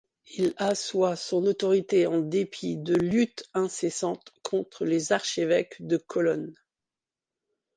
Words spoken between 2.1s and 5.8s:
dépit de luttes incessantes contre les archevêques